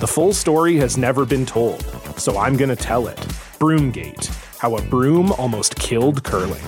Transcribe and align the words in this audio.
The 0.00 0.06
full 0.06 0.32
story 0.32 0.76
has 0.76 0.96
never 0.96 1.26
been 1.26 1.44
told, 1.44 1.82
so 2.16 2.38
I'm 2.38 2.56
going 2.56 2.70
to 2.70 2.74
tell 2.74 3.06
it. 3.06 3.18
Broomgate 3.58 4.28
How 4.56 4.74
a 4.78 4.80
Broom 4.80 5.30
Almost 5.32 5.76
Killed 5.76 6.24
Curling. 6.24 6.64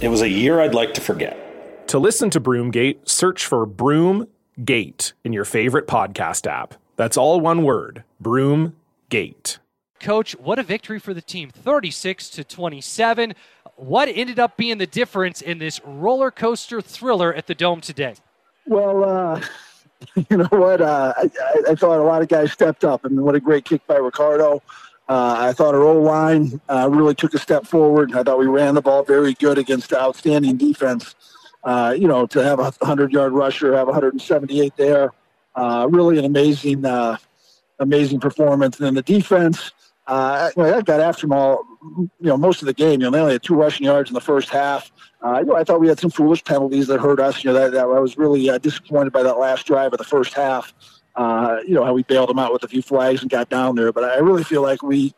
It 0.00 0.08
was 0.08 0.22
a 0.22 0.28
year 0.28 0.60
I'd 0.60 0.74
like 0.74 0.92
to 0.94 1.00
forget. 1.00 1.86
To 1.90 2.00
listen 2.00 2.30
to 2.30 2.40
Broomgate, 2.40 3.08
search 3.08 3.46
for 3.46 3.64
Broomgate 3.64 5.12
in 5.22 5.32
your 5.32 5.44
favorite 5.44 5.86
podcast 5.86 6.48
app. 6.50 6.74
That's 6.96 7.16
all 7.16 7.40
one 7.40 7.62
word 7.62 8.02
Broomgate. 8.20 9.58
Coach, 10.00 10.32
what 10.40 10.58
a 10.58 10.64
victory 10.64 10.98
for 10.98 11.14
the 11.14 11.22
team 11.22 11.50
36 11.50 12.28
to 12.30 12.42
27. 12.42 13.36
What 13.76 14.08
ended 14.08 14.40
up 14.40 14.56
being 14.56 14.78
the 14.78 14.86
difference 14.88 15.42
in 15.42 15.58
this 15.58 15.80
roller 15.84 16.32
coaster 16.32 16.80
thriller 16.80 17.32
at 17.32 17.46
the 17.46 17.54
Dome 17.54 17.80
today? 17.80 18.16
Well, 18.66 19.04
uh, 19.04 19.40
you 20.30 20.36
know 20.36 20.48
what? 20.50 20.80
Uh, 20.80 21.14
I, 21.16 21.30
I, 21.70 21.74
thought 21.74 22.00
a 22.00 22.02
lot 22.02 22.22
of 22.22 22.28
guys 22.28 22.52
stepped 22.52 22.84
up, 22.84 23.04
and 23.04 23.20
what 23.20 23.34
a 23.34 23.40
great 23.40 23.64
kick 23.64 23.86
by 23.86 23.96
Ricardo. 23.96 24.62
Uh, 25.08 25.36
I 25.38 25.52
thought 25.52 25.74
our 25.74 25.82
O 25.82 26.00
line 26.00 26.60
uh, 26.68 26.88
really 26.90 27.14
took 27.14 27.34
a 27.34 27.38
step 27.38 27.66
forward. 27.66 28.14
I 28.14 28.22
thought 28.22 28.38
we 28.38 28.46
ran 28.46 28.74
the 28.74 28.82
ball 28.82 29.02
very 29.02 29.34
good 29.34 29.58
against 29.58 29.92
outstanding 29.92 30.56
defense. 30.56 31.14
Uh, 31.62 31.94
you 31.96 32.08
know, 32.08 32.26
to 32.26 32.42
have 32.42 32.58
a 32.58 32.64
100 32.64 33.12
yard 33.12 33.32
rusher, 33.32 33.74
have 33.74 33.86
178 33.86 34.76
there, 34.76 35.12
uh, 35.54 35.86
really 35.90 36.18
an 36.18 36.24
amazing, 36.24 36.84
uh, 36.84 37.16
amazing 37.78 38.20
performance. 38.20 38.78
And 38.78 38.86
then 38.86 38.94
the 38.94 39.02
defense, 39.02 39.72
uh, 40.06 40.50
I 40.56 40.82
got 40.82 41.00
after 41.00 41.22
them 41.22 41.32
all, 41.32 41.64
you 41.98 42.10
know, 42.20 42.36
most 42.36 42.62
of 42.62 42.66
the 42.66 42.74
game. 42.74 43.00
You 43.00 43.06
know, 43.06 43.10
they 43.10 43.20
only 43.20 43.32
had 43.32 43.42
two 43.42 43.54
rushing 43.54 43.86
yards 43.86 44.10
in 44.10 44.14
the 44.14 44.20
first 44.20 44.50
half. 44.50 44.90
Uh, 45.24 45.38
you 45.38 45.46
know, 45.46 45.56
I 45.56 45.64
thought 45.64 45.80
we 45.80 45.88
had 45.88 45.98
some 45.98 46.10
foolish 46.10 46.44
penalties 46.44 46.86
that 46.88 47.00
hurt 47.00 47.18
us. 47.18 47.42
You 47.42 47.50
know, 47.50 47.58
that, 47.58 47.72
that 47.72 47.86
I 47.86 47.98
was 47.98 48.18
really 48.18 48.50
uh, 48.50 48.58
disappointed 48.58 49.12
by 49.12 49.22
that 49.22 49.38
last 49.38 49.66
drive 49.66 49.92
of 49.94 49.98
the 49.98 50.04
first 50.04 50.34
half. 50.34 50.74
Uh, 51.16 51.58
you 51.66 51.72
know, 51.74 51.82
how 51.82 51.94
we 51.94 52.02
bailed 52.02 52.28
them 52.28 52.38
out 52.38 52.52
with 52.52 52.62
a 52.62 52.68
few 52.68 52.82
flags 52.82 53.22
and 53.22 53.30
got 53.30 53.48
down 53.48 53.74
there. 53.74 53.90
But 53.90 54.04
I 54.04 54.18
really 54.18 54.44
feel 54.44 54.60
like 54.60 54.82
we 54.82 55.14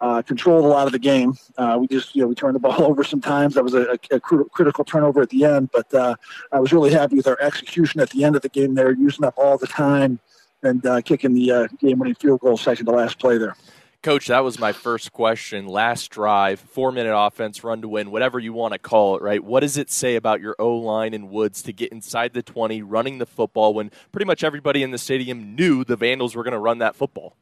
uh, 0.00 0.22
controlled 0.22 0.64
a 0.64 0.68
lot 0.68 0.86
of 0.86 0.92
the 0.92 0.98
game. 0.98 1.34
Uh, 1.58 1.76
we 1.78 1.88
just, 1.88 2.16
you 2.16 2.22
know, 2.22 2.28
we 2.28 2.34
turned 2.34 2.54
the 2.54 2.58
ball 2.60 2.82
over 2.84 3.04
sometimes. 3.04 3.54
That 3.54 3.62
was 3.62 3.74
a, 3.74 3.98
a, 4.10 4.16
a 4.16 4.20
critical 4.20 4.82
turnover 4.82 5.20
at 5.20 5.28
the 5.28 5.44
end. 5.44 5.68
But 5.72 5.92
uh, 5.92 6.14
I 6.52 6.60
was 6.60 6.72
really 6.72 6.90
happy 6.90 7.16
with 7.16 7.26
our 7.26 7.38
execution 7.38 8.00
at 8.00 8.08
the 8.10 8.24
end 8.24 8.36
of 8.36 8.42
the 8.42 8.48
game 8.48 8.76
there, 8.76 8.92
using 8.92 9.26
up 9.26 9.34
all 9.36 9.58
the 9.58 9.66
time 9.66 10.20
and 10.62 10.82
kicking 11.04 11.34
the 11.34 11.68
game-winning 11.78 12.14
field 12.14 12.40
goal 12.40 12.56
second 12.56 12.86
to 12.86 12.92
last 12.92 13.18
play 13.18 13.36
there. 13.36 13.56
Coach, 14.02 14.28
that 14.28 14.42
was 14.42 14.58
my 14.58 14.72
first 14.72 15.12
question. 15.12 15.66
Last 15.66 16.10
drive, 16.10 16.58
four 16.58 16.90
minute 16.90 17.14
offense, 17.14 17.62
run 17.62 17.82
to 17.82 17.88
win, 17.88 18.10
whatever 18.10 18.38
you 18.38 18.54
want 18.54 18.72
to 18.72 18.78
call 18.78 19.16
it, 19.16 19.22
right? 19.22 19.44
What 19.44 19.60
does 19.60 19.76
it 19.76 19.90
say 19.90 20.16
about 20.16 20.40
your 20.40 20.56
O 20.58 20.74
line 20.74 21.12
and 21.12 21.28
Woods 21.28 21.60
to 21.62 21.72
get 21.74 21.92
inside 21.92 22.32
the 22.32 22.42
20, 22.42 22.80
running 22.80 23.18
the 23.18 23.26
football 23.26 23.74
when 23.74 23.90
pretty 24.10 24.24
much 24.24 24.42
everybody 24.42 24.82
in 24.82 24.90
the 24.90 24.96
stadium 24.96 25.54
knew 25.54 25.84
the 25.84 25.96
Vandals 25.96 26.34
were 26.34 26.42
going 26.42 26.52
to 26.52 26.58
run 26.58 26.78
that 26.78 26.96
football? 26.96 27.36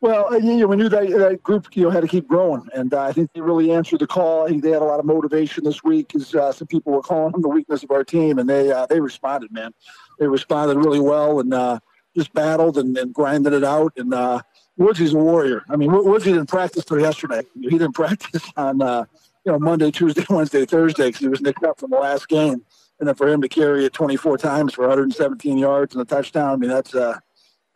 Well, 0.00 0.32
uh, 0.32 0.38
you 0.38 0.56
know, 0.56 0.68
we 0.68 0.76
knew 0.76 0.88
that, 0.88 1.06
that 1.10 1.42
group 1.42 1.66
you 1.76 1.82
know 1.82 1.90
had 1.90 2.00
to 2.00 2.08
keep 2.08 2.26
growing, 2.26 2.66
and 2.72 2.94
uh, 2.94 3.02
I 3.02 3.12
think 3.12 3.34
they 3.34 3.42
really 3.42 3.70
answered 3.70 4.00
the 4.00 4.06
call. 4.06 4.46
I 4.46 4.48
think 4.48 4.62
they 4.62 4.70
had 4.70 4.80
a 4.80 4.86
lot 4.86 5.00
of 5.00 5.04
motivation 5.04 5.64
this 5.64 5.84
week 5.84 6.08
because 6.08 6.34
uh, 6.34 6.50
some 6.50 6.66
people 6.66 6.94
were 6.94 7.02
calling 7.02 7.32
them 7.32 7.42
the 7.42 7.48
weakness 7.48 7.82
of 7.82 7.90
our 7.90 8.04
team, 8.04 8.38
and 8.38 8.48
they 8.48 8.72
uh, 8.72 8.86
they 8.86 9.00
responded, 9.00 9.52
man. 9.52 9.74
They 10.18 10.26
responded 10.26 10.78
really 10.78 11.00
well 11.00 11.40
and 11.40 11.52
uh, 11.52 11.80
just 12.16 12.32
battled 12.32 12.78
and, 12.78 12.96
and 12.96 13.12
grinded 13.12 13.52
it 13.52 13.64
out, 13.64 13.92
and 13.98 14.14
uh, 14.14 14.40
Woodsy's 14.80 15.12
a 15.12 15.18
warrior. 15.18 15.62
I 15.68 15.76
mean, 15.76 15.92
Woodsy 15.92 16.32
didn't 16.32 16.48
practice 16.48 16.86
till 16.86 16.98
yesterday. 16.98 17.42
He 17.54 17.68
didn't 17.68 17.92
practice 17.94 18.42
on 18.56 18.80
uh, 18.80 19.04
you 19.44 19.52
know 19.52 19.58
Monday, 19.58 19.90
Tuesday, 19.90 20.24
Wednesday, 20.30 20.64
Thursday 20.64 21.08
because 21.08 21.20
he 21.20 21.28
was 21.28 21.42
nicked 21.42 21.62
up 21.62 21.78
from 21.78 21.90
the 21.90 21.98
last 21.98 22.28
game. 22.28 22.64
And 22.98 23.08
then 23.08 23.14
for 23.14 23.28
him 23.28 23.40
to 23.42 23.48
carry 23.48 23.84
it 23.84 23.92
24 23.92 24.38
times 24.38 24.74
for 24.74 24.82
117 24.82 25.56
yards 25.56 25.94
and 25.94 26.02
a 26.02 26.04
touchdown, 26.04 26.50
I 26.50 26.56
mean 26.56 26.70
that's 26.70 26.94
a 26.94 27.08
uh, 27.10 27.18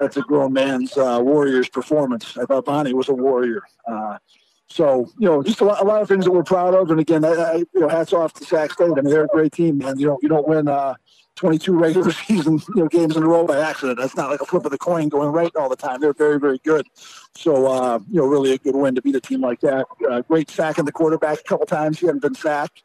that's 0.00 0.16
a 0.16 0.22
grown 0.22 0.52
man's 0.54 0.96
uh, 0.96 1.20
Warriors 1.22 1.68
performance. 1.68 2.36
I 2.36 2.46
thought 2.46 2.64
Bonnie 2.64 2.94
was 2.94 3.08
a 3.08 3.14
warrior. 3.14 3.62
Uh, 3.86 4.18
so 4.66 5.06
you 5.18 5.28
know, 5.28 5.42
just 5.42 5.60
a 5.60 5.64
lot, 5.64 5.82
a 5.82 5.84
lot, 5.84 6.00
of 6.00 6.08
things 6.08 6.24
that 6.24 6.32
we're 6.32 6.42
proud 6.42 6.74
of. 6.74 6.90
And 6.90 6.98
again, 6.98 7.24
I, 7.24 7.32
I, 7.32 7.54
you 7.56 7.80
know, 7.80 7.88
hats 7.88 8.14
off 8.14 8.32
to 8.34 8.44
Sac 8.44 8.72
State. 8.72 8.90
I 8.96 9.02
mean, 9.02 9.12
they're 9.12 9.24
a 9.24 9.28
great 9.28 9.52
team, 9.52 9.78
man. 9.78 9.98
You 9.98 10.08
know, 10.08 10.18
you 10.22 10.28
don't 10.28 10.48
win 10.48 10.68
uh, 10.68 10.94
22 11.36 11.72
regular 11.76 12.12
season 12.26 12.60
you 12.74 12.82
know 12.82 12.88
games 12.88 13.16
in 13.16 13.22
a 13.22 13.26
row 13.26 13.46
by 13.46 13.58
accident. 13.58 13.98
That's 13.98 14.16
not 14.16 14.30
like 14.30 14.40
a 14.40 14.44
flip 14.44 14.64
of 14.64 14.70
the 14.70 14.78
coin 14.78 15.08
going 15.08 15.30
right 15.30 15.54
all 15.56 15.68
the 15.68 15.76
time. 15.76 16.00
They're 16.00 16.12
very 16.12 16.38
very 16.38 16.58
good. 16.58 16.86
So 17.34 17.66
uh, 17.66 17.98
you 18.08 18.20
know 18.20 18.26
really 18.26 18.52
a 18.52 18.58
good 18.58 18.76
win 18.76 18.94
to 18.94 19.02
beat 19.02 19.16
a 19.16 19.20
team 19.20 19.40
like 19.40 19.60
that. 19.60 19.86
Uh, 20.08 20.22
great 20.22 20.50
sacking 20.50 20.84
the 20.84 20.92
quarterback 20.92 21.40
a 21.40 21.44
couple 21.44 21.66
times. 21.66 21.98
He 21.98 22.06
hadn't 22.06 22.22
been 22.22 22.34
sacked. 22.34 22.82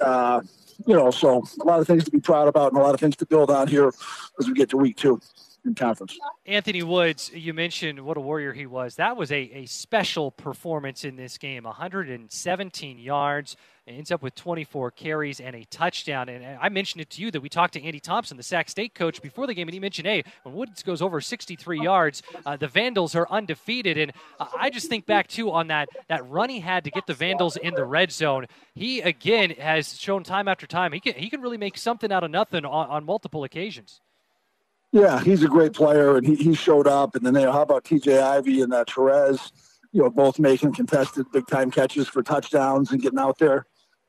Uh, 0.00 0.40
you 0.86 0.94
know, 0.94 1.10
so 1.10 1.44
a 1.60 1.64
lot 1.64 1.80
of 1.80 1.86
things 1.86 2.04
to 2.04 2.10
be 2.10 2.20
proud 2.20 2.48
about 2.48 2.72
and 2.72 2.80
a 2.80 2.82
lot 2.82 2.94
of 2.94 3.00
things 3.00 3.14
to 3.16 3.26
build 3.26 3.50
on 3.50 3.68
here 3.68 3.92
as 4.38 4.46
we 4.46 4.54
get 4.54 4.70
to 4.70 4.78
week 4.78 4.96
two 4.96 5.20
in 5.64 5.74
conference. 5.74 6.18
Anthony 6.46 6.82
Woods, 6.82 7.30
you 7.34 7.54
mentioned 7.54 8.00
what 8.00 8.16
a 8.16 8.20
warrior 8.20 8.52
he 8.52 8.66
was. 8.66 8.96
That 8.96 9.16
was 9.16 9.30
a, 9.30 9.50
a 9.54 9.66
special 9.66 10.30
performance 10.30 11.04
in 11.04 11.16
this 11.16 11.38
game 11.38 11.64
117 11.64 12.98
yards, 12.98 13.56
ends 13.86 14.10
up 14.10 14.22
with 14.22 14.34
24 14.34 14.90
carries 14.92 15.40
and 15.40 15.56
a 15.56 15.64
touchdown. 15.64 16.28
And 16.28 16.58
I 16.60 16.68
mentioned 16.68 17.02
it 17.02 17.10
to 17.10 17.22
you 17.22 17.30
that 17.32 17.40
we 17.40 17.48
talked 17.48 17.74
to 17.74 17.82
Andy 17.82 18.00
Thompson, 18.00 18.36
the 18.36 18.42
Sac 18.42 18.68
State 18.68 18.94
coach, 18.94 19.20
before 19.20 19.46
the 19.46 19.54
game, 19.54 19.68
and 19.68 19.74
he 19.74 19.80
mentioned, 19.80 20.06
hey, 20.06 20.22
when 20.42 20.54
Woods 20.54 20.82
goes 20.82 21.02
over 21.02 21.20
63 21.20 21.82
yards, 21.82 22.22
uh, 22.46 22.56
the 22.56 22.68
Vandals 22.68 23.14
are 23.14 23.26
undefeated. 23.30 23.98
And 23.98 24.12
uh, 24.38 24.46
I 24.56 24.70
just 24.70 24.88
think 24.88 25.06
back, 25.06 25.26
too, 25.28 25.50
on 25.50 25.68
that, 25.68 25.88
that 26.08 26.28
run 26.28 26.50
he 26.50 26.60
had 26.60 26.84
to 26.84 26.90
get 26.90 27.06
the 27.06 27.14
Vandals 27.14 27.56
in 27.56 27.74
the 27.74 27.84
red 27.84 28.12
zone. 28.12 28.46
He, 28.74 29.00
again, 29.00 29.50
has 29.50 29.98
shown 29.98 30.22
time 30.22 30.48
after 30.48 30.66
time 30.66 30.92
he 30.92 31.00
can, 31.00 31.14
he 31.14 31.28
can 31.28 31.40
really 31.40 31.58
make 31.58 31.76
something 31.76 32.12
out 32.12 32.24
of 32.24 32.30
nothing 32.30 32.64
on, 32.64 32.88
on 32.88 33.04
multiple 33.04 33.44
occasions. 33.44 34.00
Yeah, 34.92 35.20
he's 35.20 35.42
a 35.42 35.48
great 35.48 35.72
player, 35.72 36.16
and 36.16 36.26
he, 36.26 36.34
he 36.34 36.54
showed 36.54 36.86
up. 36.86 37.14
And 37.14 37.24
then 37.24 37.34
know, 37.34 37.52
how 37.52 37.62
about 37.62 37.84
TJ 37.84 38.20
Ivy 38.22 38.62
and 38.62 38.72
uh, 38.74 38.84
Terez? 38.84 39.52
You 39.92 40.02
know, 40.02 40.10
both 40.10 40.38
making 40.38 40.72
contested 40.74 41.30
big 41.32 41.46
time 41.46 41.70
catches 41.70 42.08
for 42.08 42.22
touchdowns 42.22 42.92
and 42.92 43.00
getting 43.00 43.18
out 43.18 43.38
there. 43.38 43.66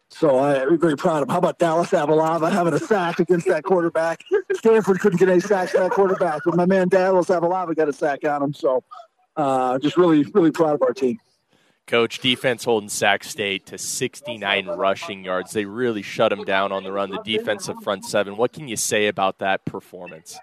So 0.10 0.40
I'm 0.40 0.78
very 0.78 0.98
proud 0.98 1.24
of 1.24 1.30
him. 1.30 1.30
How 1.30 1.38
about 1.38 1.58
Dallas 1.58 1.92
Afalava 1.92 2.52
having 2.52 2.74
a 2.74 2.80
sack 2.80 3.20
against 3.20 3.48
that 3.48 3.64
quarterback? 3.64 4.22
Stanford 4.54 5.00
couldn't 5.00 5.20
get 5.20 5.30
any 5.30 5.40
sacks 5.40 5.72
that 5.72 5.92
quarterback, 5.92 6.42
but 6.44 6.56
my 6.56 6.66
man 6.66 6.90
Dallas 6.90 7.28
Afalava 7.28 7.76
got 7.76 7.88
a 7.88 7.94
sack 7.94 8.26
on 8.26 8.44
him. 8.44 8.54
So 8.54 8.84
uh, 9.38 9.80
just 9.80 9.98
really, 9.98 10.24
really 10.34 10.52
proud 10.52 10.76
of 10.76 10.82
our 10.82 10.94
team. 10.94 11.18
Coach, 11.88 12.20
defense 12.20 12.64
holding 12.64 12.90
Sac 12.90 13.24
State 13.24 13.66
to 13.68 13.78
69 13.78 14.68
rushing 14.68 15.24
yards. 15.24 15.52
They 15.52 15.66
really 15.66 16.02
shut 16.02 16.30
them 16.30 16.44
down 16.44 16.72
on 16.72 16.84
the 16.84 16.92
run, 16.92 17.10
the 17.10 17.22
defensive 17.24 17.82
front 17.82 18.06
seven. 18.06 18.38
What 18.38 18.54
can 18.54 18.68
you 18.68 18.76
say 18.76 19.08
about 19.08 19.40
that 19.40 19.66
performance? 19.66 20.38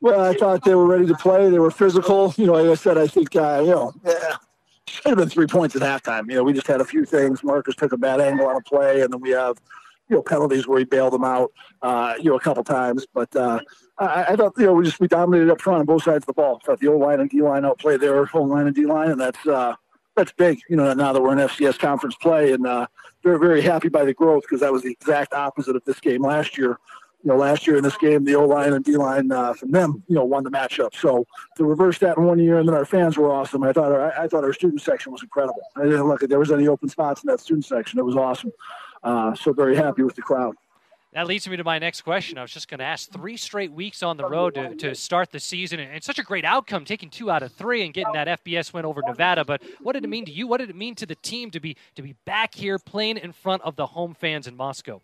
Well, 0.00 0.20
I 0.20 0.32
thought 0.34 0.64
they 0.64 0.74
were 0.74 0.86
ready 0.86 1.06
to 1.06 1.14
play. 1.14 1.50
They 1.50 1.58
were 1.58 1.70
physical. 1.70 2.32
You 2.36 2.46
know, 2.46 2.52
like 2.52 2.66
I 2.66 2.74
said, 2.74 2.98
I 2.98 3.06
think, 3.08 3.34
uh, 3.34 3.62
you 3.64 3.70
know, 3.70 3.92
yeah, 4.04 4.36
should 4.86 5.06
have 5.06 5.18
been 5.18 5.28
three 5.28 5.46
points 5.46 5.74
at 5.74 5.82
halftime. 5.82 6.28
You 6.28 6.36
know, 6.36 6.44
we 6.44 6.52
just 6.52 6.66
had 6.66 6.80
a 6.80 6.84
few 6.84 7.04
things. 7.04 7.42
Marcus 7.42 7.74
took 7.74 7.92
a 7.92 7.96
bad 7.96 8.20
angle 8.20 8.46
on 8.46 8.56
a 8.56 8.60
play, 8.60 9.00
and 9.00 9.12
then 9.12 9.20
we 9.20 9.30
have, 9.30 9.58
you 10.08 10.16
know, 10.16 10.22
penalties 10.22 10.68
where 10.68 10.78
he 10.78 10.84
bailed 10.84 11.12
them 11.12 11.24
out, 11.24 11.52
uh, 11.82 12.14
you 12.18 12.30
know, 12.30 12.36
a 12.36 12.40
couple 12.40 12.62
times. 12.62 13.06
But 13.12 13.34
uh, 13.34 13.60
I, 13.98 14.24
I, 14.28 14.36
thought, 14.36 14.54
you 14.56 14.66
know, 14.66 14.72
we 14.72 14.84
just 14.84 15.00
we 15.00 15.08
dominated 15.08 15.50
up 15.50 15.60
front 15.60 15.80
on 15.80 15.86
both 15.86 16.04
sides 16.04 16.22
of 16.22 16.26
the 16.26 16.32
ball. 16.32 16.60
I 16.62 16.66
thought 16.66 16.80
the 16.80 16.88
O 16.88 16.96
line 16.96 17.18
and 17.18 17.28
D 17.28 17.42
line 17.42 17.64
outplayed 17.64 18.00
their 18.00 18.28
O 18.32 18.42
line 18.42 18.66
and 18.66 18.76
D 18.76 18.86
line, 18.86 19.10
and 19.10 19.20
that's 19.20 19.44
uh, 19.46 19.74
that's 20.16 20.32
big. 20.32 20.60
You 20.68 20.76
know, 20.76 20.92
now 20.94 21.12
that 21.12 21.20
we're 21.20 21.32
in 21.32 21.38
FCS 21.38 21.76
conference 21.78 22.14
play, 22.14 22.52
and 22.52 22.66
uh, 22.66 22.86
they're 23.24 23.38
very 23.38 23.62
happy 23.62 23.88
by 23.88 24.04
the 24.04 24.14
growth 24.14 24.42
because 24.42 24.60
that 24.60 24.72
was 24.72 24.82
the 24.82 24.92
exact 24.92 25.34
opposite 25.34 25.74
of 25.74 25.84
this 25.84 25.98
game 25.98 26.22
last 26.22 26.56
year 26.56 26.78
you 27.28 27.34
know, 27.34 27.40
last 27.40 27.66
year 27.66 27.76
in 27.76 27.82
this 27.82 27.96
game, 27.98 28.24
the 28.24 28.34
O 28.36 28.46
line 28.46 28.72
and 28.72 28.82
D 28.82 28.96
line 28.96 29.30
uh, 29.30 29.52
from 29.52 29.70
them, 29.70 30.02
you 30.08 30.14
know, 30.14 30.24
won 30.24 30.44
the 30.44 30.50
matchup. 30.50 30.94
So 30.94 31.26
to 31.58 31.64
reverse 31.64 31.98
that 31.98 32.16
in 32.16 32.24
one 32.24 32.38
year, 32.38 32.58
and 32.58 32.66
then 32.66 32.74
our 32.74 32.86
fans 32.86 33.18
were 33.18 33.30
awesome. 33.30 33.62
I 33.64 33.74
thought 33.74 33.92
our, 33.92 34.18
I 34.18 34.26
thought 34.28 34.44
our 34.44 34.54
student 34.54 34.80
section 34.80 35.12
was 35.12 35.22
incredible. 35.22 35.60
I 35.76 35.82
didn't 35.82 36.08
look 36.08 36.22
at 36.22 36.30
there 36.30 36.38
was 36.38 36.50
any 36.50 36.68
open 36.68 36.88
spots 36.88 37.22
in 37.22 37.28
that 37.28 37.40
student 37.40 37.66
section. 37.66 37.98
It 37.98 38.04
was 38.06 38.16
awesome. 38.16 38.50
Uh, 39.04 39.34
so 39.34 39.52
very 39.52 39.76
happy 39.76 40.02
with 40.02 40.14
the 40.14 40.22
crowd. 40.22 40.56
That 41.12 41.26
leads 41.26 41.46
me 41.46 41.58
to 41.58 41.64
my 41.64 41.78
next 41.78 42.00
question. 42.00 42.38
I 42.38 42.42
was 42.42 42.50
just 42.50 42.66
going 42.66 42.78
to 42.78 42.86
ask 42.86 43.10
three 43.10 43.36
straight 43.36 43.72
weeks 43.72 44.02
on 44.02 44.16
the 44.16 44.26
road 44.26 44.54
to, 44.54 44.74
to 44.76 44.94
start 44.94 45.30
the 45.30 45.40
season, 45.40 45.80
and, 45.80 46.02
such 46.02 46.18
a 46.18 46.22
great 46.22 46.46
outcome, 46.46 46.86
taking 46.86 47.10
two 47.10 47.30
out 47.30 47.42
of 47.42 47.52
three 47.52 47.84
and 47.84 47.92
getting 47.92 48.14
that 48.14 48.42
FBS 48.42 48.72
win 48.72 48.86
over 48.86 49.02
Nevada. 49.06 49.44
But 49.44 49.62
what 49.82 49.92
did 49.92 50.04
it 50.04 50.08
mean 50.08 50.24
to 50.24 50.32
you? 50.32 50.46
What 50.46 50.60
did 50.60 50.70
it 50.70 50.76
mean 50.76 50.94
to 50.94 51.04
the 51.04 51.14
team 51.16 51.50
to 51.50 51.60
be 51.60 51.76
to 51.96 52.02
be 52.02 52.14
back 52.24 52.54
here 52.54 52.78
playing 52.78 53.18
in 53.18 53.32
front 53.32 53.60
of 53.62 53.76
the 53.76 53.86
home 53.86 54.14
fans 54.14 54.46
in 54.46 54.56
Moscow? 54.56 55.02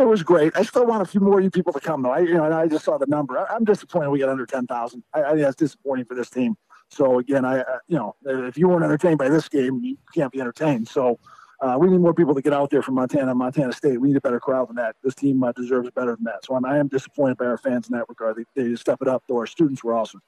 It, 0.00 0.04
was 0.04 0.22
great. 0.22 0.56
I 0.56 0.62
still 0.62 0.86
want 0.86 1.02
a 1.02 1.04
few 1.04 1.20
more 1.20 1.40
you 1.40 1.50
people 1.50 1.72
to 1.72 1.80
come 1.80 2.02
though. 2.02 2.10
I 2.10 2.20
you 2.20 2.34
know, 2.34 2.44
and 2.44 2.54
I 2.54 2.66
just 2.66 2.84
saw 2.84 2.98
the 2.98 3.06
number. 3.06 3.38
I, 3.38 3.54
am 3.54 3.64
disappointed 3.64 4.10
we 4.10 4.18
got 4.18 4.28
under 4.28 4.46
ten 4.46 4.66
thousand. 4.66 5.04
I, 5.14 5.22
I 5.22 5.28
think 5.30 5.42
that's 5.42 5.56
disappointing 5.56 6.06
for 6.06 6.14
this 6.14 6.30
team. 6.30 6.56
So 6.88 7.18
again, 7.20 7.44
I 7.44 7.58
you 7.86 7.96
know, 7.96 8.16
if 8.24 8.58
you 8.58 8.68
weren't 8.68 8.84
entertained 8.84 9.18
by 9.18 9.28
this 9.28 9.48
game, 9.48 9.80
you 9.82 9.96
can't 10.14 10.32
be 10.32 10.40
entertained. 10.40 10.88
So 10.88 11.18
uh, 11.60 11.76
we 11.78 11.88
need 11.88 12.00
more 12.00 12.14
people 12.14 12.34
to 12.34 12.42
get 12.42 12.52
out 12.52 12.70
there 12.70 12.82
from 12.82 12.94
Montana, 12.94 13.34
Montana 13.34 13.72
State. 13.72 14.00
We 14.00 14.08
need 14.08 14.16
a 14.16 14.20
better 14.20 14.40
crowd 14.40 14.68
than 14.68 14.76
that. 14.76 14.96
This 15.04 15.14
team 15.14 15.42
uh, 15.42 15.52
deserves 15.52 15.90
better 15.90 16.16
than 16.16 16.24
that. 16.24 16.44
So 16.44 16.56
I'm, 16.56 16.64
I 16.64 16.78
am 16.78 16.88
disappointed 16.88 17.36
by 17.36 17.46
our 17.46 17.58
fans 17.58 17.88
in 17.88 17.96
that 17.96 18.08
regard. 18.08 18.36
They, 18.36 18.62
they 18.62 18.74
step 18.76 19.02
it 19.02 19.08
up. 19.08 19.24
Though 19.28 19.36
our 19.36 19.46
students 19.46 19.84
were 19.84 19.94
awesome. 19.94 20.22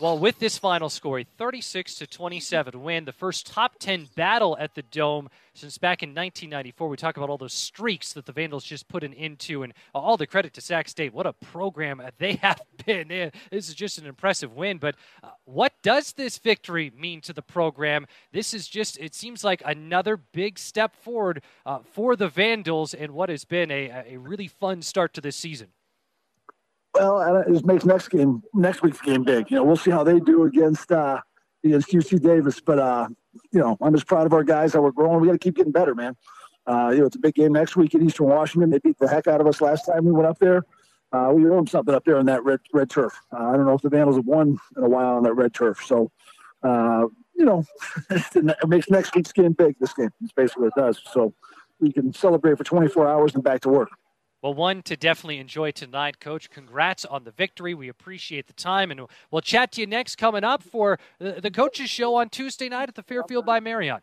Well, 0.00 0.16
with 0.16 0.38
this 0.38 0.56
final 0.56 0.90
score, 0.90 1.18
a 1.18 1.24
36 1.24 1.96
to 1.96 2.06
27 2.06 2.80
win, 2.84 3.04
the 3.04 3.10
first 3.10 3.48
top 3.48 3.80
10 3.80 4.06
battle 4.14 4.56
at 4.60 4.76
the 4.76 4.82
Dome 4.82 5.28
since 5.54 5.76
back 5.76 6.04
in 6.04 6.10
1994. 6.10 6.88
We 6.88 6.96
talk 6.96 7.16
about 7.16 7.28
all 7.28 7.36
those 7.36 7.52
streaks 7.52 8.12
that 8.12 8.24
the 8.24 8.30
Vandals 8.30 8.62
just 8.62 8.86
put 8.86 9.02
an 9.02 9.12
end 9.14 9.40
to, 9.40 9.64
and 9.64 9.72
all 9.92 10.16
the 10.16 10.28
credit 10.28 10.54
to 10.54 10.60
Sac 10.60 10.88
State. 10.88 11.12
What 11.12 11.26
a 11.26 11.32
program 11.32 12.00
they 12.18 12.34
have 12.34 12.60
been. 12.86 13.08
This 13.50 13.68
is 13.68 13.74
just 13.74 13.98
an 13.98 14.06
impressive 14.06 14.54
win. 14.54 14.78
But 14.78 14.94
uh, 15.24 15.30
what 15.46 15.72
does 15.82 16.12
this 16.12 16.38
victory 16.38 16.92
mean 16.96 17.20
to 17.22 17.32
the 17.32 17.42
program? 17.42 18.06
This 18.30 18.54
is 18.54 18.68
just, 18.68 18.98
it 18.98 19.16
seems 19.16 19.42
like 19.42 19.62
another 19.64 20.16
big 20.16 20.60
step 20.60 20.94
forward 20.94 21.42
uh, 21.66 21.80
for 21.80 22.14
the 22.14 22.28
Vandals 22.28 22.94
and 22.94 23.14
what 23.14 23.30
has 23.30 23.44
been 23.44 23.72
a, 23.72 24.12
a 24.12 24.16
really 24.16 24.46
fun 24.46 24.80
start 24.80 25.12
to 25.14 25.20
this 25.20 25.34
season. 25.34 25.70
Well, 26.98 27.36
it 27.46 27.52
just 27.52 27.66
makes 27.66 27.84
next 27.84 28.08
game, 28.08 28.42
next 28.54 28.82
week's 28.82 29.00
game 29.00 29.24
big. 29.24 29.50
You 29.50 29.56
know, 29.56 29.64
we'll 29.64 29.76
see 29.76 29.90
how 29.90 30.04
they 30.04 30.20
do 30.20 30.44
against 30.44 30.90
uh, 30.92 31.20
against 31.64 31.90
UC 31.90 32.22
Davis. 32.22 32.60
But 32.60 32.78
uh, 32.78 33.08
you 33.52 33.60
know, 33.60 33.76
I'm 33.80 33.94
just 33.94 34.06
proud 34.06 34.26
of 34.26 34.32
our 34.32 34.44
guys 34.44 34.74
how 34.74 34.82
we're 34.82 34.92
growing. 34.92 35.20
We 35.20 35.28
got 35.28 35.34
to 35.34 35.38
keep 35.38 35.56
getting 35.56 35.72
better, 35.72 35.94
man. 35.94 36.16
Uh, 36.66 36.90
you 36.92 36.98
know, 36.98 37.06
it's 37.06 37.16
a 37.16 37.20
big 37.20 37.34
game 37.34 37.52
next 37.52 37.76
week 37.76 37.94
in 37.94 38.06
Eastern 38.06 38.26
Washington. 38.26 38.70
They 38.70 38.78
beat 38.78 38.98
the 38.98 39.08
heck 39.08 39.26
out 39.26 39.40
of 39.40 39.46
us 39.46 39.60
last 39.60 39.86
time 39.86 40.04
we 40.04 40.12
went 40.12 40.26
up 40.26 40.38
there. 40.38 40.64
Uh, 41.10 41.32
we 41.34 41.48
owe 41.48 41.64
something 41.64 41.94
up 41.94 42.04
there 42.04 42.18
on 42.18 42.26
that 42.26 42.44
red 42.44 42.60
red 42.74 42.90
turf. 42.90 43.18
Uh, 43.32 43.48
I 43.48 43.56
don't 43.56 43.64
know 43.64 43.74
if 43.74 43.82
the 43.82 43.88
Vandals 43.88 44.16
have 44.16 44.26
won 44.26 44.58
in 44.76 44.82
a 44.82 44.88
while 44.88 45.16
on 45.16 45.22
that 45.22 45.32
red 45.32 45.54
turf. 45.54 45.82
So, 45.86 46.10
uh, 46.62 47.06
you 47.34 47.44
know, 47.44 47.64
it 48.10 48.68
makes 48.68 48.90
next 48.90 49.14
week's 49.14 49.32
game 49.32 49.52
big. 49.52 49.76
This 49.78 49.94
game, 49.94 50.10
it's 50.22 50.32
basically 50.32 50.64
what 50.64 50.72
it 50.76 50.80
does. 50.80 51.00
So 51.12 51.32
we 51.80 51.92
can 51.92 52.12
celebrate 52.12 52.58
for 52.58 52.64
24 52.64 53.08
hours 53.08 53.34
and 53.34 53.42
back 53.42 53.62
to 53.62 53.70
work. 53.70 53.88
Well, 54.42 54.54
one 54.54 54.82
to 54.82 54.96
definitely 54.96 55.38
enjoy 55.38 55.72
tonight, 55.72 56.20
Coach. 56.20 56.48
Congrats 56.48 57.04
on 57.04 57.24
the 57.24 57.32
victory. 57.32 57.74
We 57.74 57.88
appreciate 57.88 58.46
the 58.46 58.52
time, 58.52 58.92
and 58.92 59.00
we'll 59.32 59.40
chat 59.40 59.72
to 59.72 59.80
you 59.80 59.86
next 59.86 60.16
coming 60.16 60.44
up 60.44 60.62
for 60.62 60.98
the, 61.18 61.50
coaches 61.50 61.90
show 61.90 62.14
on 62.14 62.28
Tuesday 62.28 62.68
night 62.68 62.88
at 62.88 62.94
the 62.94 63.02
Fairfield 63.02 63.44
by 63.44 63.58
Marriott. 63.58 64.02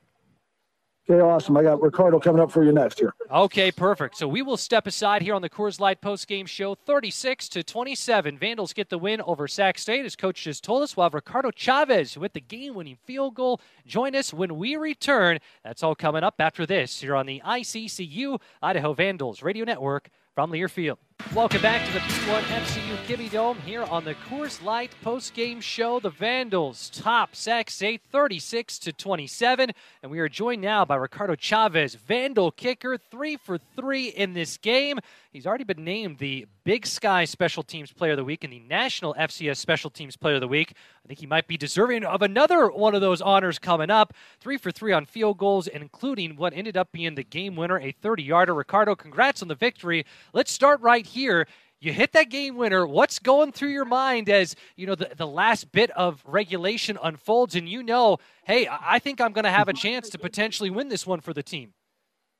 Okay, 1.07 1.21
awesome. 1.21 1.55
I 1.55 1.61
got 1.61 1.81
Ricardo 1.81 2.19
coming 2.19 2.41
up 2.41 2.51
for 2.51 2.63
you 2.63 2.71
next 2.71 2.99
year. 2.99 3.13
Okay, 3.31 3.71
perfect. 3.71 4.17
So 4.17 4.27
we 4.27 4.41
will 4.41 4.57
step 4.57 4.87
aside 4.87 5.21
here 5.21 5.35
on 5.35 5.43
the 5.43 5.49
Coors 5.49 5.79
Light 5.79 6.01
post 6.01 6.27
game 6.27 6.47
show, 6.47 6.73
36 6.73 7.47
to 7.49 7.63
27. 7.63 8.39
Vandals 8.39 8.73
get 8.73 8.89
the 8.89 8.97
win 8.97 9.21
over 9.21 9.47
Sac 9.47 9.77
State, 9.77 10.03
as 10.03 10.15
coach 10.15 10.43
just 10.43 10.63
told 10.63 10.81
us. 10.81 10.97
We'll 10.97 11.05
have 11.05 11.13
Ricardo 11.13 11.51
Chavez 11.51 12.17
with 12.17 12.33
the 12.33 12.41
game-winning 12.41 12.97
field 13.05 13.35
goal. 13.35 13.61
Join 13.85 14.15
us 14.15 14.33
when 14.33 14.57
we 14.57 14.75
return. 14.75 15.37
That's 15.63 15.83
all 15.83 15.93
coming 15.93 16.23
up 16.23 16.35
after 16.39 16.65
this 16.65 16.99
here 16.99 17.15
on 17.15 17.27
the 17.27 17.41
ICCU 17.45 18.41
Idaho 18.63 18.93
Vandals 18.93 19.43
Radio 19.43 19.63
Network 19.63 20.09
from 20.35 20.51
Learfield. 20.51 20.97
Welcome 21.35 21.61
back 21.61 21.85
to 21.85 21.93
the 21.93 21.99
P1 21.99 22.41
FCU 22.43 22.95
Kibbie 23.05 23.31
Dome 23.31 23.57
here 23.59 23.83
on 23.83 24.05
the 24.05 24.15
Coors 24.15 24.63
Light 24.63 24.91
post-game 25.01 25.59
show. 25.59 25.99
The 25.99 26.09
Vandals 26.09 26.89
top 26.89 27.35
Sac 27.35 27.69
State 27.69 28.01
36 28.11 28.79
to 28.79 28.93
27, 28.93 29.71
and 30.01 30.11
we 30.11 30.19
are 30.19 30.29
joined 30.29 30.61
now 30.61 30.85
by 30.85 30.95
Ricardo 30.95 31.35
Chavez, 31.35 31.95
Vandal 31.95 32.51
kicker, 32.51 32.97
three 32.97 33.35
for 33.35 33.57
three 33.57 34.07
in 34.07 34.33
this 34.33 34.57
game. 34.57 34.99
He's 35.31 35.45
already 35.45 35.65
been 35.65 35.83
named 35.83 36.19
the 36.19 36.47
Big 36.63 36.87
Sky 36.87 37.25
Special 37.25 37.61
Teams 37.61 37.91
Player 37.91 38.13
of 38.13 38.17
the 38.17 38.23
Week 38.23 38.45
and 38.45 38.53
the 38.53 38.59
National 38.59 39.13
FCS 39.15 39.57
Special 39.57 39.89
Teams 39.89 40.15
Player 40.15 40.35
of 40.35 40.41
the 40.41 40.47
Week. 40.47 40.73
I 41.03 41.07
think 41.07 41.19
he 41.19 41.27
might 41.27 41.47
be 41.47 41.57
deserving 41.57 42.05
of 42.05 42.21
another 42.21 42.69
one 42.69 42.95
of 42.95 43.01
those 43.01 43.21
honors 43.21 43.59
coming 43.59 43.91
up. 43.91 44.13
Three 44.39 44.57
for 44.57 44.71
three 44.71 44.93
on 44.93 45.05
field 45.05 45.37
goals, 45.37 45.67
including 45.67 46.37
what 46.37 46.53
ended 46.53 46.77
up 46.77 46.91
being 46.93 47.15
the 47.15 47.23
game 47.23 47.55
winner, 47.55 47.77
a 47.77 47.93
30-yarder. 48.01 48.53
Ricardo, 48.53 48.95
congrats 48.95 49.41
on 49.41 49.49
the 49.49 49.55
victory. 49.55 50.05
Let's 50.33 50.51
start 50.51 50.81
right 50.81 51.04
here 51.05 51.47
you 51.79 51.93
hit 51.93 52.13
that 52.13 52.29
game 52.29 52.55
winner 52.55 52.85
what's 52.85 53.19
going 53.19 53.51
through 53.51 53.69
your 53.69 53.85
mind 53.85 54.29
as 54.29 54.55
you 54.75 54.87
know 54.87 54.95
the, 54.95 55.11
the 55.15 55.27
last 55.27 55.71
bit 55.71 55.91
of 55.91 56.23
regulation 56.25 56.97
unfolds 57.03 57.55
and 57.55 57.69
you 57.69 57.83
know 57.83 58.17
hey 58.45 58.67
i 58.69 58.99
think 58.99 59.21
i'm 59.21 59.31
going 59.31 59.43
to 59.43 59.51
have 59.51 59.67
a 59.67 59.73
chance 59.73 60.09
to 60.09 60.17
potentially 60.17 60.69
win 60.69 60.89
this 60.89 61.05
one 61.05 61.21
for 61.21 61.33
the 61.33 61.43
team 61.43 61.73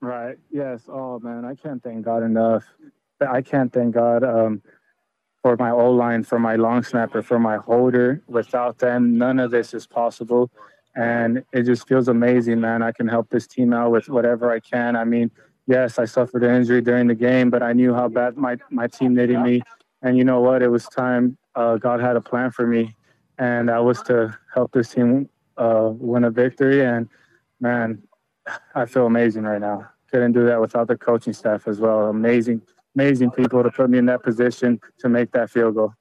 Right. 0.01 0.37
Yes. 0.51 0.83
Oh 0.87 1.19
man, 1.19 1.45
I 1.45 1.55
can't 1.55 1.81
thank 1.81 2.05
God 2.05 2.23
enough. 2.23 2.63
I 3.27 3.41
can't 3.41 3.71
thank 3.73 3.95
God 3.95 4.23
um, 4.23 4.61
for 5.41 5.55
my 5.57 5.71
O 5.71 5.89
line, 5.91 6.23
for 6.23 6.37
my 6.37 6.55
long 6.57 6.83
snapper, 6.83 7.23
for 7.23 7.39
my 7.39 7.57
holder. 7.57 8.21
Without 8.27 8.77
them, 8.77 9.17
none 9.17 9.39
of 9.39 9.51
this 9.51 9.73
is 9.73 9.87
possible. 9.87 10.51
And 10.95 11.43
it 11.53 11.63
just 11.63 11.87
feels 11.87 12.07
amazing, 12.07 12.61
man. 12.61 12.81
I 12.81 12.91
can 12.91 13.07
help 13.07 13.29
this 13.29 13.47
team 13.47 13.73
out 13.73 13.91
with 13.91 14.07
whatever 14.07 14.51
I 14.51 14.59
can. 14.59 14.95
I 14.95 15.05
mean, 15.05 15.31
yes, 15.67 15.99
I 15.99 16.05
suffered 16.05 16.43
an 16.43 16.55
injury 16.55 16.81
during 16.81 17.07
the 17.07 17.15
game, 17.15 17.49
but 17.49 17.63
I 17.63 17.73
knew 17.73 17.93
how 17.93 18.07
bad 18.07 18.37
my, 18.37 18.57
my 18.69 18.87
team 18.87 19.15
needed 19.15 19.39
me. 19.39 19.61
And 20.01 20.17
you 20.17 20.23
know 20.23 20.41
what? 20.41 20.61
It 20.61 20.69
was 20.69 20.85
time. 20.85 21.37
Uh, 21.55 21.77
God 21.77 21.99
had 22.01 22.15
a 22.15 22.21
plan 22.21 22.51
for 22.51 22.67
me, 22.67 22.95
and 23.37 23.69
that 23.69 23.83
was 23.83 24.01
to 24.03 24.37
help 24.53 24.71
this 24.71 24.89
team 24.89 25.29
uh, 25.57 25.89
win 25.93 26.25
a 26.25 26.31
victory. 26.31 26.85
And 26.85 27.07
man, 27.59 28.03
I 28.75 28.85
feel 28.85 29.05
amazing 29.05 29.43
right 29.43 29.61
now 29.61 29.89
couldn't 30.15 30.31
do 30.31 30.45
that 30.45 30.61
without 30.61 30.87
the 30.87 30.95
coaching 30.95 31.33
staff 31.33 31.67
as 31.67 31.79
well. 31.79 32.07
Amazing, 32.07 32.61
amazing 32.95 33.31
people 33.31 33.61
to 33.61 33.69
put 33.69 33.89
me 33.89 33.97
in 33.97 34.05
that 34.05 34.23
position 34.23 34.79
to 34.99 35.09
make 35.09 35.31
that 35.31 35.49
field 35.49 35.75
goal. 35.75 35.93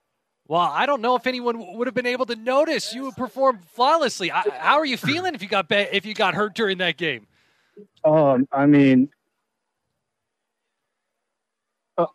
Well, 0.46 0.60
I 0.60 0.86
don't 0.86 1.00
know 1.00 1.16
if 1.16 1.26
anyone 1.26 1.76
would 1.76 1.88
have 1.88 1.94
been 1.94 2.06
able 2.06 2.26
to 2.26 2.36
notice 2.36 2.94
you 2.94 3.10
performed 3.12 3.64
flawlessly. 3.64 4.28
How 4.28 4.76
are 4.76 4.84
you 4.84 4.96
feeling 4.96 5.34
if 5.34 5.42
you 5.42 5.48
got 5.48 5.66
if 5.70 6.04
you 6.06 6.14
got 6.14 6.34
hurt 6.34 6.54
during 6.54 6.78
that 6.78 6.96
game? 6.96 7.26
Um, 8.04 8.46
I 8.52 8.66
mean, 8.66 9.08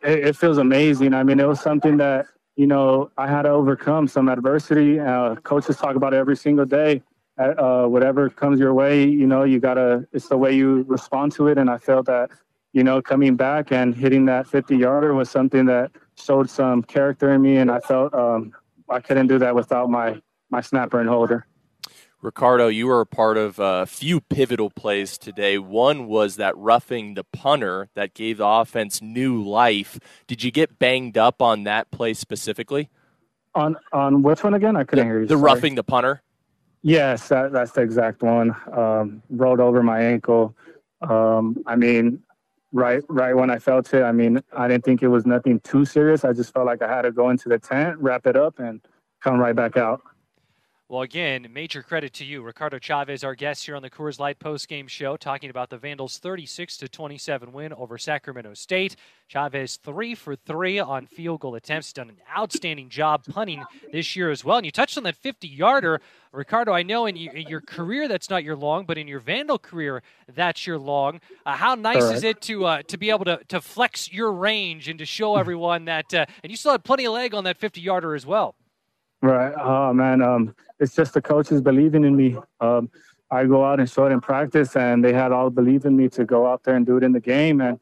it, 0.03 0.19
it 0.19 0.35
feels 0.35 0.57
amazing. 0.57 1.13
I 1.13 1.23
mean, 1.23 1.39
it 1.39 1.47
was 1.47 1.61
something 1.61 1.97
that 1.97 2.27
you 2.55 2.67
know 2.67 3.11
I 3.17 3.27
had 3.27 3.43
to 3.43 3.49
overcome 3.49 4.07
some 4.07 4.29
adversity. 4.29 4.99
Uh, 4.99 5.35
coaches 5.35 5.77
talk 5.77 5.95
about 5.95 6.13
it 6.13 6.17
every 6.17 6.35
single 6.35 6.65
day 6.65 7.03
uh, 7.39 7.85
whatever 7.85 8.29
comes 8.29 8.59
your 8.59 8.73
way, 8.73 9.03
you 9.05 9.25
know, 9.25 9.43
you 9.43 9.59
gotta. 9.59 10.07
It's 10.11 10.27
the 10.27 10.37
way 10.37 10.53
you 10.53 10.83
respond 10.87 11.31
to 11.33 11.47
it, 11.47 11.57
and 11.57 11.69
I 11.69 11.77
felt 11.77 12.05
that, 12.07 12.29
you 12.73 12.83
know, 12.83 13.01
coming 13.01 13.35
back 13.35 13.71
and 13.71 13.95
hitting 13.95 14.25
that 14.25 14.47
50 14.47 14.75
yarder 14.75 15.13
was 15.13 15.29
something 15.29 15.65
that 15.67 15.91
showed 16.15 16.49
some 16.49 16.83
character 16.83 17.33
in 17.33 17.41
me, 17.41 17.57
and 17.57 17.71
I 17.71 17.79
felt 17.79 18.13
um, 18.13 18.53
I 18.89 18.99
couldn't 18.99 19.27
do 19.27 19.39
that 19.39 19.55
without 19.55 19.89
my 19.89 20.21
my 20.49 20.61
snapper 20.61 20.99
and 20.99 21.07
holder. 21.07 21.45
Ricardo, 22.21 22.67
you 22.67 22.87
were 22.87 22.99
a 22.99 23.05
part 23.05 23.37
of 23.37 23.59
a 23.59 23.85
few 23.85 24.19
pivotal 24.19 24.69
plays 24.69 25.17
today. 25.17 25.57
One 25.57 26.05
was 26.05 26.35
that 26.35 26.55
roughing 26.57 27.13
the 27.13 27.23
punter 27.23 27.89
that 27.93 28.13
gave 28.13 28.37
the 28.39 28.45
offense 28.45 29.01
new 29.01 29.41
life. 29.41 29.99
Did 30.27 30.43
you 30.43 30.51
get 30.51 30.79
banged 30.79 31.17
up 31.17 31.41
on 31.41 31.63
that 31.63 31.91
play 31.91 32.13
specifically? 32.13 32.89
On 33.55 33.77
on 33.93 34.21
which 34.21 34.43
one 34.43 34.53
again? 34.53 34.75
I 34.75 34.83
couldn't 34.83 35.07
the, 35.07 35.11
hear 35.11 35.21
you. 35.21 35.27
The 35.27 35.35
sorry. 35.35 35.41
roughing 35.41 35.75
the 35.75 35.83
punter. 35.83 36.21
Yes, 36.81 37.27
that, 37.29 37.51
that's 37.51 37.71
the 37.71 37.81
exact 37.81 38.21
one. 38.21 38.55
Um, 38.71 39.21
rolled 39.29 39.59
over 39.59 39.81
my 39.81 40.01
ankle. 40.01 40.55
Um, 41.01 41.57
I 41.65 41.75
mean, 41.75 42.21
right 42.73 43.01
right 43.07 43.33
when 43.33 43.49
I 43.49 43.59
felt 43.59 43.93
it, 43.93 44.03
I 44.03 44.11
mean, 44.11 44.43
I 44.55 44.67
didn't 44.67 44.83
think 44.83 45.01
it 45.01 45.07
was 45.07 45.25
nothing 45.25 45.61
too 45.61 45.85
serious. 45.85 46.25
I 46.25 46.33
just 46.33 46.53
felt 46.53 46.65
like 46.65 46.81
I 46.81 46.93
had 46.93 47.03
to 47.03 47.11
go 47.11 47.29
into 47.29 47.47
the 47.47 47.59
tent, 47.59 47.97
wrap 47.99 48.27
it 48.27 48.35
up, 48.35 48.59
and 48.59 48.81
come 49.21 49.39
right 49.39 49.55
back 49.55 49.77
out. 49.77 50.01
Well, 50.89 51.03
again, 51.03 51.47
major 51.53 51.83
credit 51.83 52.13
to 52.13 52.25
you, 52.25 52.41
Ricardo 52.41 52.79
Chavez, 52.79 53.23
our 53.23 53.35
guest 53.35 53.63
here 53.63 53.75
on 53.75 53.83
the 53.83 53.91
Coors 53.91 54.17
Light 54.17 54.39
post-game 54.39 54.87
show, 54.87 55.17
talking 55.17 55.51
about 55.51 55.69
the 55.69 55.77
Vandals' 55.77 56.17
36 56.17 56.77
to 56.77 56.87
27 56.87 57.53
win 57.53 57.73
over 57.73 57.99
Sacramento 57.99 58.55
State. 58.55 58.95
Chavez 59.27 59.75
three 59.75 60.15
for 60.15 60.35
three 60.35 60.79
on 60.79 61.05
field 61.05 61.41
goal 61.41 61.53
attempts, 61.53 61.93
done 61.93 62.09
an 62.09 62.17
outstanding 62.35 62.89
job 62.89 63.23
punting 63.29 63.63
this 63.91 64.15
year 64.15 64.31
as 64.31 64.43
well. 64.43 64.57
And 64.57 64.65
you 64.65 64.71
touched 64.71 64.97
on 64.97 65.03
that 65.03 65.21
50-yarder, 65.21 66.01
Ricardo. 66.31 66.73
I 66.73 66.81
know 66.81 67.05
in, 67.05 67.15
your 67.15 67.61
career 67.61 68.07
that's 68.07 68.31
not 68.31 68.43
your 68.43 68.55
long, 68.55 68.85
but 68.85 68.97
in 68.97 69.07
your 69.07 69.19
Vandal 69.19 69.59
career 69.59 70.01
that's 70.27 70.65
your 70.65 70.79
long. 70.79 71.21
Uh, 71.45 71.55
how 71.55 71.75
nice 71.75 72.01
is 72.01 72.23
it 72.23 72.41
to 72.41 72.65
uh, 72.65 72.81
to 72.87 72.97
be 72.97 73.11
able 73.11 73.25
to 73.25 73.39
to 73.49 73.61
flex 73.61 74.11
your 74.11 74.33
range 74.33 74.87
and 74.89 74.97
to 74.97 75.05
show 75.05 75.35
everyone 75.35 75.85
that? 75.85 76.11
Uh, 76.11 76.25
and 76.41 76.49
you 76.49 76.57
still 76.57 76.71
had 76.71 76.83
plenty 76.83 77.05
of 77.05 77.13
leg 77.13 77.35
on 77.35 77.43
that 77.43 77.59
50-yarder 77.59 78.15
as 78.15 78.25
well. 78.25 78.55
Right. 79.21 79.53
Oh 79.57 79.93
man, 79.93 80.21
um, 80.21 80.55
it's 80.79 80.95
just 80.95 81.13
the 81.13 81.21
coaches 81.21 81.61
believing 81.61 82.03
in 82.05 82.15
me. 82.15 82.37
Um, 82.61 82.89
I 83.31 83.45
go 83.45 83.65
out 83.65 83.79
and 83.79 83.89
show 83.89 84.05
it 84.05 84.11
in 84.11 84.21
practice, 84.21 84.75
and 84.75 85.03
they 85.03 85.13
had 85.13 85.31
all 85.31 85.49
believe 85.49 85.85
in 85.85 85.95
me 85.95 86.09
to 86.09 86.25
go 86.25 86.47
out 86.47 86.63
there 86.63 86.75
and 86.75 86.85
do 86.85 86.97
it 86.97 87.03
in 87.03 87.11
the 87.11 87.19
game. 87.19 87.61
And 87.61 87.79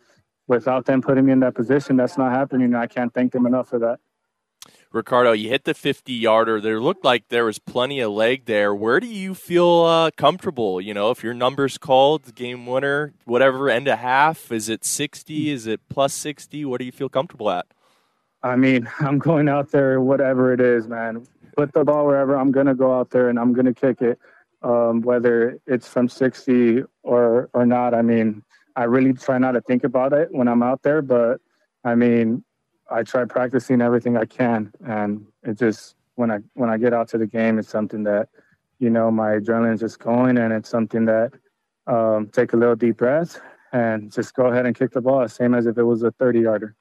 without 0.47 0.85
them 0.85 1.01
putting 1.01 1.25
me 1.25 1.31
in 1.31 1.39
that 1.41 1.55
position, 1.55 1.95
that's 1.95 2.17
not 2.17 2.31
happening. 2.31 2.73
I 2.75 2.87
can't 2.87 3.13
thank 3.13 3.31
them 3.31 3.45
enough 3.45 3.69
for 3.69 3.79
that. 3.79 3.99
Ricardo, 4.91 5.33
you 5.33 5.49
hit 5.49 5.65
the 5.65 5.73
50 5.73 6.11
yarder. 6.13 6.59
There 6.59 6.81
looked 6.81 7.03
like 7.03 7.27
there 7.27 7.45
was 7.45 7.59
plenty 7.59 7.99
of 7.99 8.11
leg 8.11 8.45
there. 8.45 8.73
Where 8.73 8.99
do 8.99 9.07
you 9.07 9.35
feel 9.35 9.81
uh, 9.81 10.11
comfortable? 10.11 10.81
You 10.81 10.93
know, 10.93 11.11
if 11.11 11.23
your 11.23 11.33
number's 11.33 11.77
called, 11.77 12.33
game 12.35 12.65
winner, 12.65 13.13
whatever, 13.25 13.69
end 13.69 13.87
of 13.87 13.99
half, 13.99 14.51
is 14.51 14.69
it 14.69 14.85
60? 14.85 15.51
Is 15.51 15.67
it 15.67 15.81
plus 15.89 16.13
60? 16.13 16.65
What 16.65 16.79
do 16.79 16.85
you 16.85 16.91
feel 16.91 17.09
comfortable 17.09 17.49
at? 17.49 17.67
I 18.43 18.55
mean, 18.55 18.89
I'm 18.99 19.19
going 19.19 19.49
out 19.49 19.71
there, 19.71 20.01
whatever 20.01 20.53
it 20.53 20.61
is, 20.61 20.87
man. 20.87 21.25
Put 21.55 21.73
the 21.73 21.83
ball 21.83 22.05
wherever. 22.05 22.37
I'm 22.37 22.51
to 22.53 22.75
go 22.75 22.97
out 22.97 23.09
there 23.09 23.29
and 23.29 23.39
I'm 23.39 23.53
to 23.55 23.73
kick 23.73 24.01
it, 24.01 24.19
um, 24.61 25.01
whether 25.01 25.59
it's 25.65 25.87
from 25.87 26.07
60 26.07 26.83
or 27.03 27.49
or 27.53 27.65
not. 27.65 27.93
I 27.93 28.03
mean, 28.03 28.43
I 28.75 28.83
really 28.83 29.13
try 29.13 29.39
not 29.39 29.53
to 29.53 29.61
think 29.61 29.83
about 29.83 30.13
it 30.13 30.29
when 30.31 30.47
I'm 30.47 30.61
out 30.61 30.83
there, 30.83 31.01
but 31.01 31.41
I 31.83 31.95
mean, 31.95 32.43
I 32.91 33.01
try 33.03 33.25
practicing 33.25 33.81
everything 33.81 34.17
I 34.17 34.25
can, 34.25 34.71
and 34.85 35.25
it 35.43 35.57
just 35.57 35.95
when 36.15 36.29
I 36.29 36.39
when 36.53 36.69
I 36.69 36.77
get 36.77 36.93
out 36.93 37.07
to 37.09 37.17
the 37.17 37.27
game, 37.27 37.57
it's 37.57 37.69
something 37.69 38.03
that 38.03 38.29
you 38.77 38.91
know 38.91 39.09
my 39.09 39.31
adrenaline's 39.31 39.81
just 39.81 39.97
going, 39.97 40.37
and 40.37 40.53
it's 40.53 40.69
something 40.69 41.05
that 41.05 41.31
um, 41.87 42.29
take 42.31 42.53
a 42.53 42.57
little 42.57 42.75
deep 42.75 42.97
breath 42.97 43.39
and 43.73 44.11
just 44.11 44.33
go 44.35 44.45
ahead 44.45 44.65
and 44.65 44.75
kick 44.75 44.91
the 44.91 45.01
ball, 45.01 45.27
same 45.27 45.53
as 45.53 45.65
if 45.65 45.77
it 45.77 45.83
was 45.83 46.03
a 46.03 46.11
30 46.11 46.41
yarder. 46.41 46.75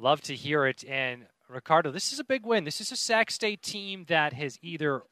Love 0.00 0.22
to 0.22 0.34
hear 0.34 0.64
it. 0.64 0.82
And 0.88 1.26
Ricardo, 1.46 1.90
this 1.90 2.10
is 2.10 2.18
a 2.18 2.24
big 2.24 2.46
win. 2.46 2.64
This 2.64 2.80
is 2.80 2.90
a 2.90 2.96
Sac 2.96 3.30
State 3.30 3.60
team 3.60 4.06
that 4.08 4.32
has 4.32 4.58
either 4.62 5.02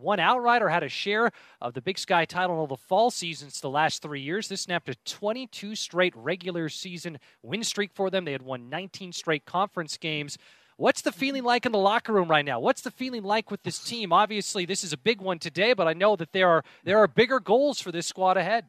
won 0.00 0.18
outright 0.18 0.62
or 0.62 0.70
had 0.70 0.82
a 0.82 0.88
share 0.88 1.30
of 1.60 1.74
the 1.74 1.82
Big 1.82 1.98
Sky 1.98 2.24
title 2.24 2.54
in 2.54 2.60
all 2.60 2.66
the 2.66 2.76
fall 2.76 3.10
seasons 3.10 3.60
the 3.60 3.68
last 3.68 4.00
three 4.00 4.22
years. 4.22 4.48
This 4.48 4.62
snapped 4.62 4.88
a 4.88 4.94
22 5.04 5.74
straight 5.74 6.16
regular 6.16 6.70
season 6.70 7.18
win 7.42 7.62
streak 7.62 7.90
for 7.92 8.08
them. 8.08 8.24
They 8.24 8.32
had 8.32 8.40
won 8.40 8.70
19 8.70 9.12
straight 9.12 9.44
conference 9.44 9.98
games. 9.98 10.38
What's 10.78 11.02
the 11.02 11.12
feeling 11.12 11.44
like 11.44 11.66
in 11.66 11.72
the 11.72 11.78
locker 11.78 12.14
room 12.14 12.28
right 12.30 12.44
now? 12.44 12.58
What's 12.58 12.80
the 12.80 12.90
feeling 12.90 13.24
like 13.24 13.50
with 13.50 13.64
this 13.64 13.78
team? 13.80 14.14
Obviously, 14.14 14.64
this 14.64 14.82
is 14.82 14.94
a 14.94 14.98
big 14.98 15.20
one 15.20 15.38
today, 15.38 15.74
but 15.74 15.88
I 15.88 15.92
know 15.92 16.16
that 16.16 16.32
there 16.32 16.48
are 16.48 16.62
there 16.84 16.98
are 16.98 17.08
bigger 17.08 17.38
goals 17.38 17.82
for 17.82 17.92
this 17.92 18.06
squad 18.06 18.38
ahead. 18.38 18.64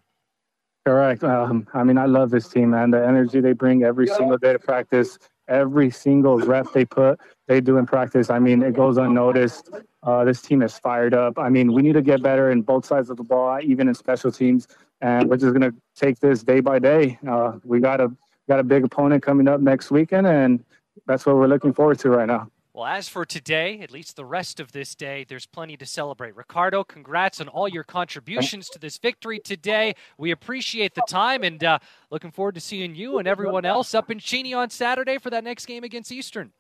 Correct. 0.86 1.24
Um, 1.24 1.68
I 1.74 1.84
mean, 1.84 1.98
I 1.98 2.06
love 2.06 2.32
this 2.32 2.48
team, 2.48 2.72
man. 2.72 2.92
The 2.92 3.06
energy 3.06 3.40
they 3.40 3.54
bring 3.54 3.84
every 3.84 4.08
single 4.08 4.38
day 4.38 4.54
to 4.54 4.60
practice 4.60 5.20
every 5.50 5.90
single 5.90 6.38
rep 6.40 6.68
they 6.74 6.86
put, 6.86 7.20
they 7.48 7.60
do 7.60 7.78
in 7.78 7.86
practice. 7.86 8.30
I 8.30 8.40
mean, 8.40 8.62
it 8.64 8.74
goes 8.74 8.98
unnoticed. 8.98 9.70
Uh, 10.04 10.24
this 10.24 10.42
team 10.42 10.62
is 10.62 10.78
fired 10.80 11.14
up. 11.14 11.38
I 11.38 11.50
mean, 11.50 11.74
we 11.74 11.82
need 11.82 11.94
to 11.94 12.02
get 12.02 12.22
better 12.24 12.52
in 12.52 12.62
both 12.62 12.86
sides 12.86 13.10
of 13.10 13.18
the 13.18 13.24
ball, 13.24 13.60
even 13.62 13.88
in 13.88 13.96
special 13.96 14.32
teams. 14.32 14.68
And 15.02 15.30
we're 15.30 15.38
just 15.38 15.54
to 15.56 15.74
take 15.96 16.20
this 16.20 16.44
day 16.44 16.60
by 16.62 16.80
day. 16.80 17.20
Uh, 17.28 17.54
we 17.64 17.80
got 17.80 18.00
a 18.00 18.12
got 18.48 18.60
a 18.60 18.64
big 18.64 18.84
opponent 18.84 19.24
coming 19.24 19.48
up 19.48 19.60
next 19.62 19.92
weekend, 19.92 20.26
and 20.26 20.64
that's 21.06 21.26
what 21.26 21.36
we're 21.36 21.48
looking 21.48 21.74
forward 21.74 22.00
to 22.00 22.10
right 22.10 22.28
now. 22.28 22.50
Well, 22.80 22.88
as 22.88 23.10
for 23.10 23.26
today, 23.26 23.82
at 23.82 23.92
least 23.92 24.16
the 24.16 24.24
rest 24.24 24.62
of 24.62 24.72
this 24.72 24.96
day, 24.96 25.26
there's 25.28 25.46
plenty 25.46 25.76
to 25.76 25.86
celebrate. 25.86 26.34
Ricardo, 26.38 26.86
congrats 26.86 27.42
on 27.42 27.50
all 27.50 27.68
your 27.68 27.84
contributions 27.84 28.70
to 28.70 28.80
this 28.80 28.98
victory 28.98 29.38
today. 29.38 29.96
We 30.18 30.32
appreciate 30.32 30.96
the 30.96 31.02
time 31.06 31.44
and 31.44 31.62
uh, 31.62 31.80
looking 32.10 32.32
forward 32.32 32.56
to 32.56 32.62
seeing 32.62 32.96
you 32.96 33.18
and 33.18 33.28
everyone 33.28 33.66
else 33.66 33.94
up 33.94 34.10
in 34.10 34.18
Cheney 34.18 34.54
on 34.54 34.70
Saturday 34.70 35.18
for 35.18 35.30
that 35.30 35.44
next 35.44 35.66
game 35.66 35.84
against 35.84 36.10
Eastern. 36.10 36.54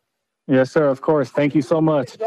Yes, 0.45 0.73
sir. 0.73 0.89
Of 0.89 0.99
course. 0.99 1.29
Thank 1.29 1.55
you 1.55 1.61
so 1.61 1.79
much. 1.79 2.17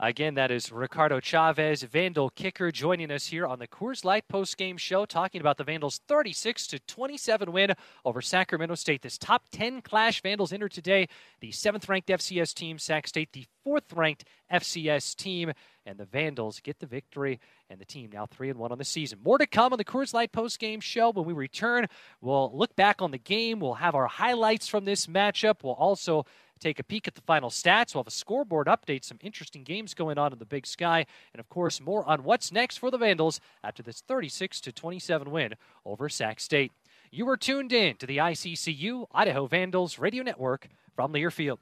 Again, 0.00 0.34
that 0.34 0.52
is 0.52 0.70
Ricardo 0.70 1.18
Chavez, 1.18 1.82
Vandal 1.82 2.30
kicker, 2.30 2.70
joining 2.70 3.10
us 3.10 3.26
here 3.26 3.44
on 3.44 3.58
the 3.58 3.66
Coors 3.66 4.04
Light 4.04 4.28
post-game 4.28 4.76
show, 4.76 5.04
talking 5.04 5.40
about 5.40 5.56
the 5.56 5.64
Vandals' 5.64 6.00
36 6.06 6.68
to 6.68 6.78
27 6.78 7.50
win 7.50 7.74
over 8.04 8.22
Sacramento 8.22 8.76
State. 8.76 9.02
This 9.02 9.18
top 9.18 9.48
10 9.50 9.82
clash 9.82 10.22
Vandals 10.22 10.52
enter 10.52 10.68
today. 10.68 11.08
The 11.40 11.50
seventh-ranked 11.50 12.10
FCS 12.10 12.54
team, 12.54 12.78
Sac 12.78 13.08
State, 13.08 13.32
the 13.32 13.46
fourth-ranked 13.64 14.24
FCS 14.52 15.16
team, 15.16 15.52
and 15.84 15.98
the 15.98 16.04
Vandals 16.04 16.60
get 16.60 16.78
the 16.78 16.86
victory. 16.86 17.40
And 17.68 17.80
the 17.80 17.84
team 17.84 18.10
now 18.12 18.26
three 18.26 18.50
and 18.50 18.58
one 18.58 18.70
on 18.70 18.78
the 18.78 18.84
season. 18.84 19.18
More 19.24 19.36
to 19.36 19.46
come 19.46 19.72
on 19.72 19.78
the 19.78 19.84
Coors 19.84 20.14
Light 20.14 20.30
post-game 20.30 20.78
show. 20.78 21.10
When 21.10 21.26
we 21.26 21.32
return, 21.32 21.88
we'll 22.20 22.56
look 22.56 22.76
back 22.76 23.02
on 23.02 23.10
the 23.10 23.18
game. 23.18 23.58
We'll 23.58 23.74
have 23.74 23.96
our 23.96 24.06
highlights 24.06 24.68
from 24.68 24.84
this 24.84 25.08
matchup. 25.08 25.64
We'll 25.64 25.74
also 25.74 26.24
take 26.58 26.78
a 26.78 26.84
peek 26.84 27.08
at 27.08 27.14
the 27.14 27.20
final 27.20 27.50
stats. 27.50 27.94
We'll 27.94 28.02
have 28.02 28.08
a 28.08 28.10
scoreboard 28.10 28.66
update, 28.66 29.04
some 29.04 29.18
interesting 29.22 29.64
games 29.64 29.94
going 29.94 30.18
on 30.18 30.32
in 30.32 30.38
the 30.38 30.44
Big 30.44 30.66
Sky, 30.66 31.06
and 31.32 31.40
of 31.40 31.48
course, 31.48 31.80
more 31.80 32.04
on 32.08 32.24
what's 32.24 32.52
next 32.52 32.78
for 32.78 32.90
the 32.90 32.98
Vandals 32.98 33.40
after 33.62 33.82
this 33.82 34.00
36 34.00 34.60
to 34.62 34.72
27 34.72 35.30
win 35.30 35.54
over 35.84 36.08
Sac 36.08 36.40
State. 36.40 36.72
You 37.10 37.28
are 37.28 37.36
tuned 37.36 37.72
in 37.72 37.96
to 37.96 38.06
the 38.06 38.18
ICCU 38.18 39.06
Idaho 39.12 39.46
Vandals 39.46 39.98
Radio 39.98 40.22
Network 40.22 40.68
from 40.94 41.12
Learfield. 41.12 41.58